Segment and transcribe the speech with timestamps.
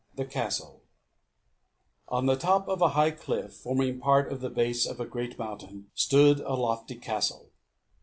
[0.15, 0.81] THE CASTLE
[2.07, 5.37] On the top of a high cliff, forming part of the base of a great
[5.37, 7.51] mountain, stood a lofty castle.